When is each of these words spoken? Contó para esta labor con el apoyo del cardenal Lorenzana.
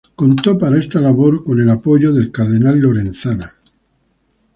Contó 0.15 0.57
para 0.57 0.79
esta 0.79 0.99
labor 0.99 1.43
con 1.43 1.61
el 1.61 1.69
apoyo 1.69 2.11
del 2.11 2.31
cardenal 2.31 2.79
Lorenzana. 2.79 3.53